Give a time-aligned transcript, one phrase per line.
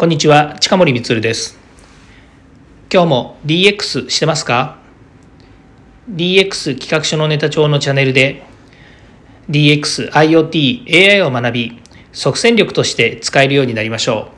[0.00, 1.58] こんにちは、近森光です。
[2.90, 4.78] 今日も DX してますか
[6.10, 8.42] ?DX 企画書のネタ帳のチャンネルで
[9.50, 11.82] DX、IoT、AI を学び、
[12.14, 14.30] 即戦力として使えるようになりましょ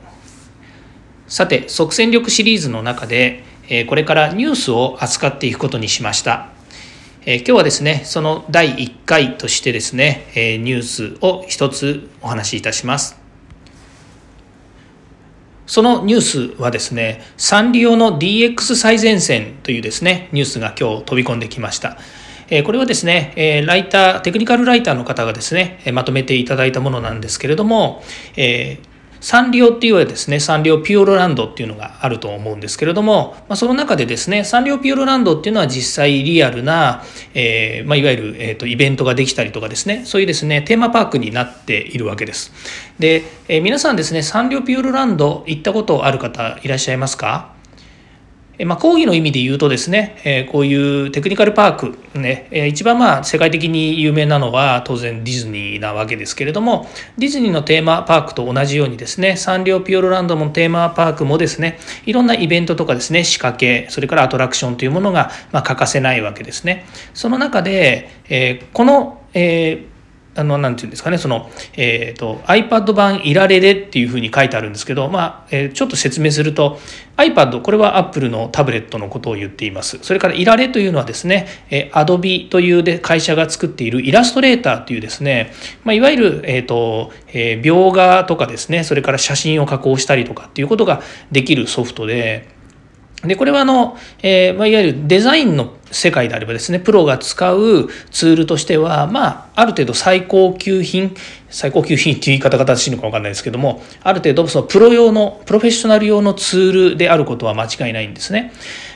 [1.29, 1.31] う。
[1.31, 3.45] さて、即戦力シリーズの中で、
[3.87, 6.49] これからニュースを扱っていくことにしました。
[7.25, 13.22] 今日はですね、その第1回としてですね、ニュースを一つお話しいたします。
[15.73, 21.97] そのニュースはですね、サンリオの DX 最前線というですね、ニュースが今日飛び込んできました。
[22.63, 28.03] これはですね、ライター、テクニカルライターの方がですね、まとめていただいたものなんですけれども、
[29.23, 42.51] サンリオっていうはですね、サンリオピューロランドっていうのがあると思うんですけれども、まあ、その中でですね、サンリオピューロランドっていうのは実際リアルな、えー、まあ、いわゆる、えーと、イベントができたりとかですね、そういうですね、テーマパークになっているわけです。
[42.99, 47.52] で、えー、皆さんですね、サンリオピューロランド行ったことある方いらっしゃいますか？
[48.59, 56.87] まあ、講義の意味で言うとですね、えこういうテクニカルパーク、ね、え一番まあ世界的に有名なのは当然ディズニーなわけですけれども、
[57.17, 66.85] ディズニーのテーマパークと同じようにですね、サンリオピューロランドのテーマパークもですね、いろんなイベントとかですね、仕掛け、それからアトラクションというものがま欠かせないわけですね。
[67.15, 69.92] その中で、えこの、えー
[70.35, 76.79] あの、なんていうんですかね、その、えっ、ー、と、iPad 版いられれっていうふうに書いてあるんですけど、まあ、えー、ちょっと説明すると、
[77.17, 79.99] iPad、これは Apple のタブレットのことを言っています。
[80.01, 85.51] それからいられというのはですね、えー、Adobe というで会社が作っているイラストレーターというですね、
[85.83, 92.47] まあ、いわゆる、えっ、ー、と、えー、描画とかですね、それから写真を加工したりとかっていうことができるソフトで、
[93.23, 101.15] で、これはあの、えー、まあ、いわゆるデザインの世界であればですね、プロが使うツールとしては、まあ、ある程度最高級品、
[101.49, 108.51] 最高級品っていう言い方が正しいのか分かんないですけども、ある程度そのプロ用の、プロフェッショナル用のツールであることは間違いないんですね。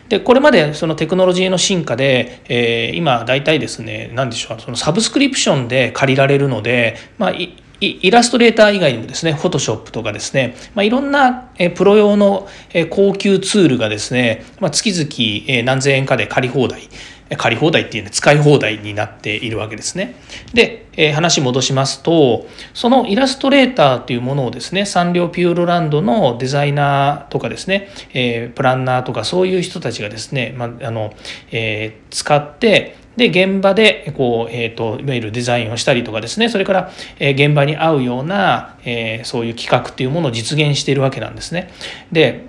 [0.10, 7.32] で、これまでそのテクノロジーの進化で、えー、今大体ですね、何でしょう、そのサブスクリプションで借りられるので、まあ、
[7.80, 12.48] イラストレーター以外にもですね、フォトショップとかですね、まあ、いろんなプロ用の
[12.90, 16.82] 高級ツールがですね、まあ、月々何千円かで借り放題、
[17.36, 20.16] 借り放題っていうね、使い放題になっているわけですね。
[20.54, 31.14] で、え話戻しますと、そのイラストレーターというものをですね、サンリオピューロランドのデザイナーとかですね、えプランナーとかそういう人たちがですね、まあ、の、
[31.52, 41.72] えー、使って、で、現場で、こう、えっ、ー、と、いわゆるデザインをしたりとかですね、それから、え現場に合うような、え、そういう企画っていうものを実現しているわけなんですね。
[42.12, 42.46] で、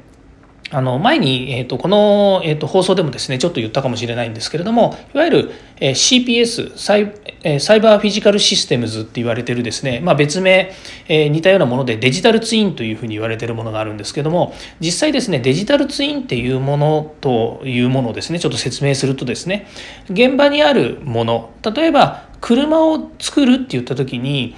[0.70, 7.12] あの前に、えーと、この、えーと、放送でもですねちょっと言ったかもしれないんですけれどもいわゆる、え、CPS サイ,、
[7.42, 10.74] え、サイバーフィジカルシステムズって言われてるですね、まあ、別名、
[11.08, 19.66] え、似たようなものでデジタルツインというふうに言われてるものがあるんですけども実際ですねデジタルツインっていうものというものをですねちょっと説明するとですね
[20.10, 24.54] 現場にあるもの例えば車を作るって言った時に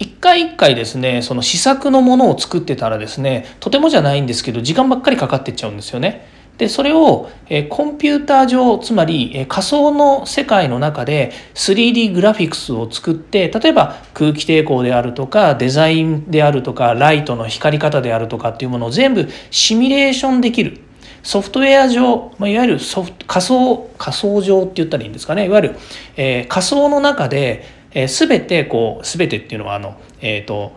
[0.00, 6.26] 一回一回ですねその試作のものを作ってたらですねとてもじゃないんですけど時間ばっかりかかってっちゃうんですよね。
[6.56, 20.80] でそれを、えコンピューター上つまり、え仮想の世界の中で 3D グラフィックスを作って例えば空気抵抗であるとかデザインであるとかライトの光り方であるとかっていうものを全部シミュレーションできる
[21.22, 25.76] ソフトウェア上、ま、いわゆるソフト仮想仮想上って言ったらいいんですかねいわゆる、
[26.16, 30.72] えー、仮想の中でえー、全てこう全てっていうのはあの、えーと、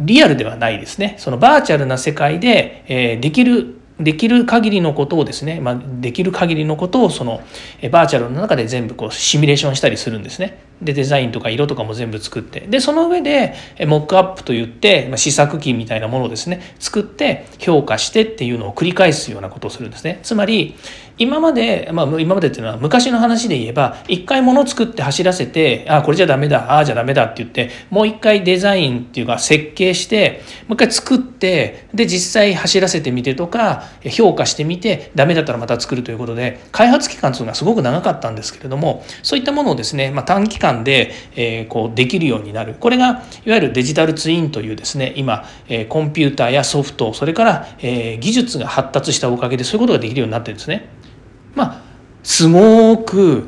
[0.00, 7.42] リアルではないですねそのバーチャルな世界で、えー、できるできる限りのことをですね、まあ、できる限りのことをその
[7.90, 10.58] バーチャルの中で全部こうシミュレーションしたりするんですね。
[10.82, 13.54] でデザインとか色とかも全部作ってでその上で
[13.86, 20.20] モックアップといってまあ試作機みたいなものをですね作って評価してっていうのを繰り返すようなことをするんですね。
[20.22, 20.76] つまり
[21.20, 50.88] 今まで、まあ、今までっていうのは昔の話で言えば一回物を作って走らせてああこれじゃダメだああじゃダメだって言ってもう一回デザインっていうか設計してもう一回作ってで実際走らせてみてとか評価してみてダメだったらまた作るということで開発期間というのがすごく長かったんですけれどもそういったものをですね、まあ、短期間間で、えー、こうできるようになるこれがいわゆるデジタルツインというですね今、えー、コンピューターやソフトそれから、えー、技術が発達したおかげでそういうことができるようになってるんですね。
[51.54, 51.82] まあ
[52.22, 53.46] すごく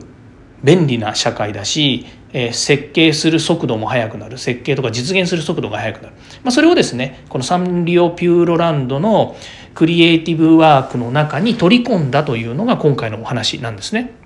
[0.62, 9.36] 便利な社会だし、え、設計する速度も速くなる設計とか実現する速度が速くなる、まあ、それをですねこのサンリオピューロランドの
[9.74, 14.21] クリエイティブワークの中に取り込んだというのが今回のお話なんですね。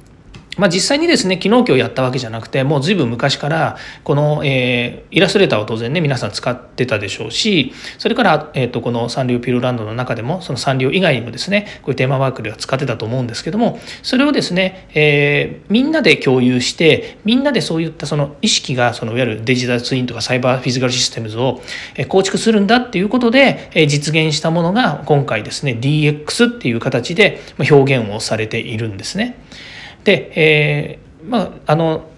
[0.56, 21.60] まあ、実際にですね昨日今日やったわけじゃなくてもう随分昔からこの、えー、イラストレーターを当然ね皆さん使ってたでしょうしそれから、えーと、このサンリオピューロランドの中でもそのサンリオ以外にもですねこういうテーマワークでは使ってたと思うんですけどもそれをですね、えー、みんなで共有してみんなでそういったその意識がそのいわゆるデジタルツインとかサイバーフィジカルシステムズを
[22.08, 29.36] 構築するんだっていうことでえ実現したものが今回ですね DX っていう形で表現をされているんですね。
[30.06, 32.08] で、えー、まああの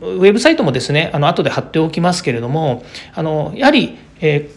[0.00, 2.84] ウェブサイトもですねあの後で貼っておきますけれども
[3.14, 4.48] あのやはり、え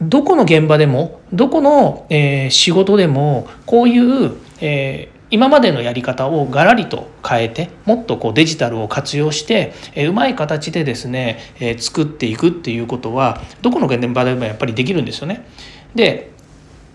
[0.00, 15.44] ー、どこの現場でもどこの、えー、仕事でもこういう、えー、今までのやり方をガラリと変えてもっとこうデジタルを活用して、え、うまい形でですね、えー、作っていくっていうことはどこの現場でもやっぱりできるんですよね。
[15.96, 16.30] で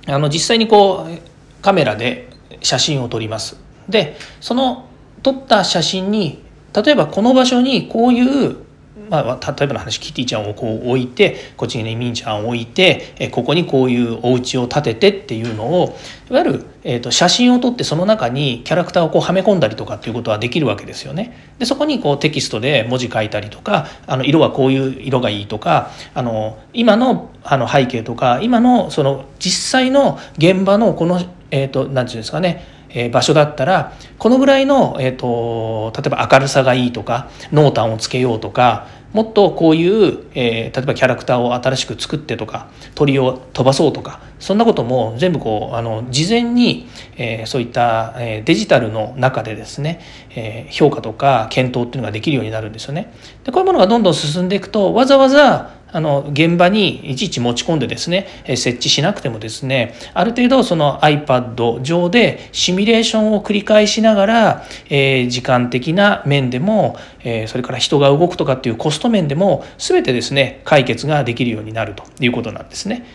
[0.07, 2.29] あの実際にこうカメラで
[2.61, 3.59] 写真を撮ります。
[3.89, 4.87] でその
[5.23, 8.71] 撮った写真に例えばこの場所にこういう
[9.11, 15.97] まあ、例えばの話キティちゃんをこう置いてこっちにミンちゃんを置いてえここにこういうお家を建ててっていうのを
[16.29, 21.53] いわゆる、えー、と写真を撮ってその中にキャラクターをこうはめ込んだりとかっていうことはできるわけですよね。
[21.59, 31.19] でそこにこうテキストで文字書いたりとかあの色はこういう色がいいとかあの今のあの背景とか今のその実際の現場のこの
[31.51, 50.01] え、ー、と何て言うんですかねえ場所だったらこのぐらいの、えーと、例えば明るさがいいとか濃淡をつけようとかもっとこういう、えー、例えばキャラクターを新しく作ってとか鳥を飛ばそうとかそんなことも全部こうあの事前に、えー、そういった、え、デジタルの中でですね、
[50.35, 53.13] えー、評価とか検討っていうのができるようになるんですよね。
[53.43, 73.05] でこういうものがどんどん進んでいくとわざわざあの現場にいちいち持ち込んでですね設置しなくてもですねある程度その iPad 上でシミュレーションを繰り返しながら、えー、時間的な面でも、えー、それから人が動くとかっていうコスト面でも全てですね解決ができるようになるということなんですね。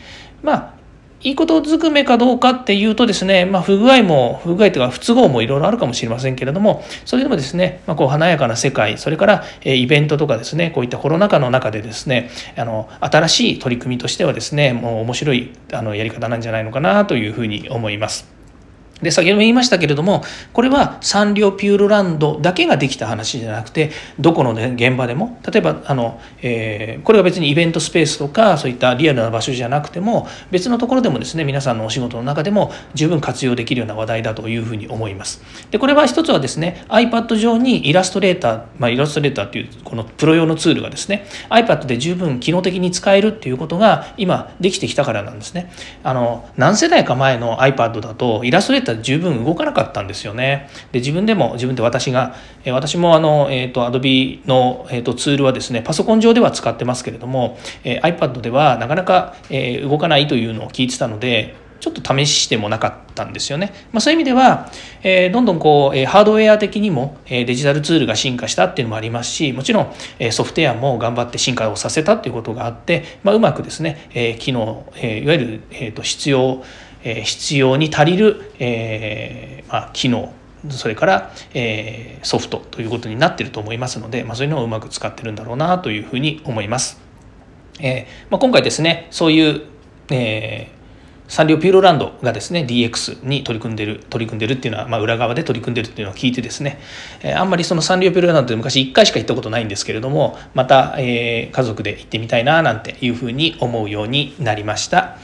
[0.42, 0.75] まあ
[1.22, 18.35] いいことずくめかどうかっていうとですね、まあ、不具合も不具合というか不都合もいろいろあるかもしれませんけれどもそれでもですね、まあ、こう華やかな世界それからイベントとかですねこういったコロナ禍の中でですねあの新しい取り組みとしてはですねもう面白いあのやり方なんじゃないのかなというふうに思います。
[19.02, 35.42] で先ほども言いましたけれどもこれはサンリオピューロランドだけができた話じゃなくてどこの、ね、現場でも例えばあの、えー、これは別にイベントスペースとかそういったリアルな場所じゃなくても別のところでもですね皆さんのお仕事の中でも十分活用できるような話題だというふうに思います。
[35.70, 45.70] でこれは一つはですね iPad 上にイラストレーター、まあ、イラストレーターっていうこのプロ用のツールがですね iPad で十分機能的に使えるっていうことが今できてきたからなんですね。
[46.02, 50.68] あの何世代か前の iPad だとイラストレーター十分動かなかったんですよね。
[50.92, 52.36] で自分でも自分で私が
[52.66, 63.72] 私もあの、えーと、Adobe の、えーと、ツールはですねパソコン上では使ってますけれども、えー、iPad ではなかなか、えー、動かないというのを聞いてたのでちょっと試してもなかったんですよね。
[63.92, 64.70] まあ、そういう意味では、
[65.02, 76.64] えー、どんどんこう、えー、ハードウェア的にも、えー、デジタルツールが進化したっていうのもありますし、もちろん、えー、ソフトウェアも頑張って進化をさせたっていうことがあって、まあ、うまくですね、えー、機能、えー、いわゆる、えーと必要、
[77.08, 80.32] え必要に足りる、えまあ、機能
[80.70, 87.00] それから、え、ソフトということになってると思いますので、まあ、そういうのをうまく使ってるんだろうなというふうに思います。
[87.78, 89.62] えまあ、今回ですねそういう、
[90.10, 90.68] え、
[91.28, 96.80] サンリオピューロランドがですね DX に取り組んでる取り組んでるっていうのは、まあ、裏側で取り組んでるっていうのを聞いてですね、
[97.22, 105.18] えー、あんまりそのサンリオピューロランドで昔1回しか行ったことないんですけれどもまた、えー、家族で行ってみたいななんていうふうに思うようになりました。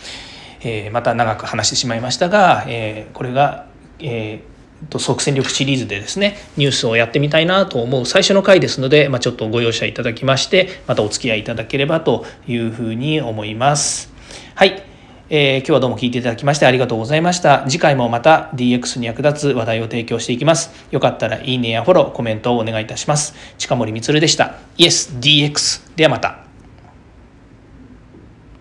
[0.64, 3.66] えー、また長く話してしまいましたが、えー、これが、
[3.98, 14.12] えー、と即戦力シリーズでですねニュースをやってみたいなと思う最初の回ですので、まあ、ちょっとご容赦いただきましてまたお付き合いいただければというふうに思います。
[14.54, 14.82] はい、
[15.30, 17.64] えー、今日はどうも聞いていただきましてありがとうございました。
[17.68, 20.70] 次回もまた DX に役立つ話題を提供していきます。
[20.90, 23.34] よかったらいいねやフォロー、コメントをお願いいたします。
[23.58, 24.56] 近森光でした。
[24.78, 25.96] イエス DX。
[25.96, 26.41] ではまた。